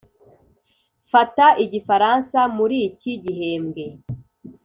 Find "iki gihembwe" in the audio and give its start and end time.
2.89-3.85